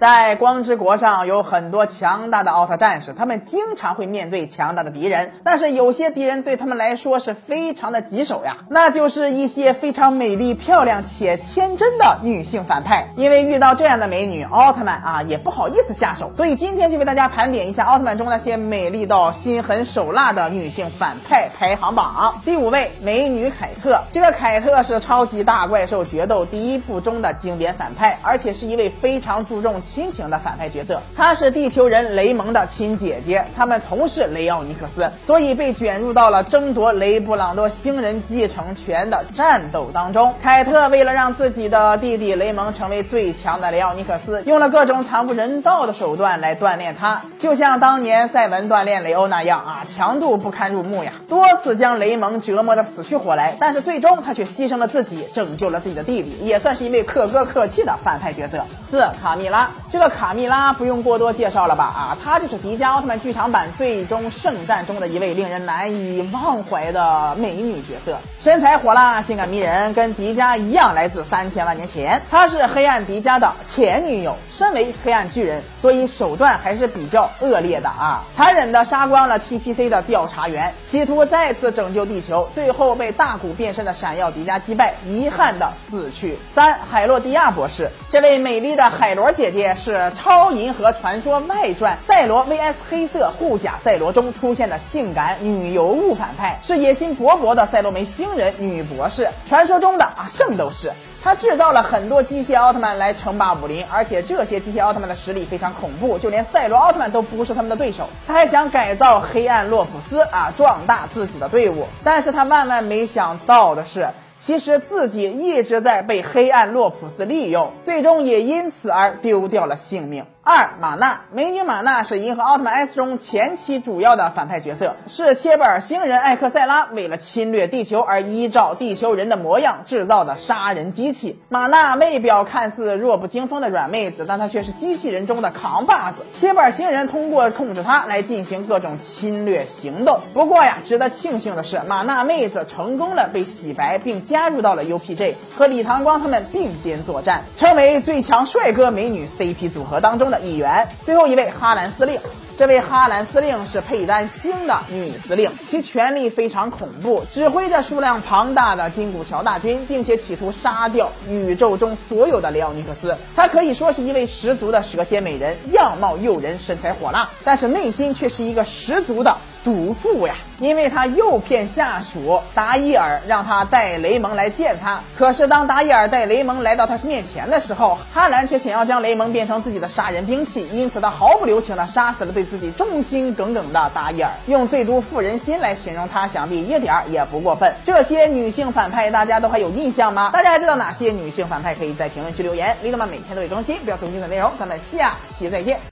[0.00, 13.10] 在光之国上有很多强大的奥特战士，他们经常会面对强大的敌人，但是有些敌人对他们来说是非常的棘手呀，那就是一些非常美丽、漂亮且天真的女性反派。
[13.16, 22.40] 因为遇到这样的美女，奥特曼啊也不好意思下手，所以今天就为大家盘点一下奥特曼中那些美丽到心狠手辣的女性反派排行榜。
[22.42, 24.00] 第五位，美女凯特。
[24.10, 31.02] 这个凯特是超级大怪兽决斗第一部中的经典反派，而且是一位非常注重亲情的反派角色。
[31.16, 40.34] 她是地球人雷蒙的亲姐姐，他们同是雷奥尼克斯，所以被卷入到了争夺雷布朗多星人继承权的战斗当中。
[40.40, 58.64] 凯特为了让自己的弟弟雷蒙成为最强的雷奥尼克斯，用了各种惨不人道的手段来锻炼他，就像当年赛文锻炼雷欧那样啊，强度不堪入目呀，多次将雷蒙折磨的死去活来，但是最终他却牺牲了自己，拯救了自己的弟弟，也算是一位可歌可泣的反派角色。
[58.90, 61.84] 四卡蜜拉，这个卡蜜拉不用过多介绍了吧？
[61.84, 72.20] 啊，她就是迪迦奥特曼剧场版最终圣战中的一位令人难以忘怀的美女角色，身材火辣，性感迷人，跟迪迦一样来自三千万年前。
[72.30, 86.38] 她是黑暗迪迦的前女友，身为黑暗巨人，所以手段还是比较恶劣的啊，残忍的杀光了 TPC 的调查员，企图再次拯救地球，最后被大古变身的闪耀迪迦击败，遗憾的死去。
[86.54, 100.90] 三海洛迪亚博士，这位美丽的海螺姐姐是《超银河传说外传：赛罗 VS 黑色护甲赛罗》中出现的性感女尤物反派，是野心勃勃的赛罗梅星人女博士，传说中的啊圣斗士。
[101.22, 108.08] 她制造了很多机械奥特曼来称霸武林，而且这些机械奥特曼的实力非常恐怖，就连赛罗奥特曼都不是他们的对手。
[108.26, 114.08] 他还想改造黑暗洛普斯啊，壮大自己的队伍，但是他万万没想到的是。
[114.40, 120.24] 其实自己一直在被黑暗洛普斯利用，最终也因此而丢掉了性命。
[120.42, 131.38] 二玛娜，美女玛娜是银河奥特曼 S 中前期主要的反派角色，是切布尔星人艾克塞拉为了侵略地球而依照地球人的模样制造的杀人机器。
[131.50, 136.24] 玛娜外表看似弱不禁风的软妹子，但她却是机器人中的扛把子。
[136.32, 140.20] 切布尔星人通过控制她来进行各种侵略行动。
[140.32, 150.40] 不过呀，值得庆幸的是，玛娜妹子成功的被洗白，并加入到了 UPJ，和李唐光他们并肩作战，成为最强帅哥美女 CP 组合当中的。
[150.40, 152.18] 一员，最后一位哈兰司令。
[152.60, 163.16] 这位哈兰司令是佩丹星的女司令，其权力非常恐怖，指挥着数量庞大的金古桥大军，并且企图杀掉宇宙中所有的雷奥尼克斯。
[163.34, 169.34] 她可以说是一位十足的蛇蝎美人，样貌诱人，身材火辣，但是内心却是一个十足的
[169.64, 170.34] 毒妇呀！
[170.58, 175.00] 因为她诱骗下属达伊尔，让他带雷蒙来见他。
[175.16, 182.46] 可是当达伊尔带雷蒙来到他面前的时候，哈兰却想要将雷蒙变成自己的杀人兵器，因此他毫不留情地杀死了对。
[182.50, 187.72] 自己忠心耿耿的达伊尔，用最毒妇人心来形容她，想必一点也不过分。
[187.84, 190.30] 这些女性反派大家都还有印象吗？
[190.32, 191.74] 大家还知道哪些女性反派？
[191.74, 192.76] 可以在评论区留言。
[192.82, 194.52] 李德曼每天都会更新，不要错过精彩内容。
[194.58, 195.80] 咱们下期再见。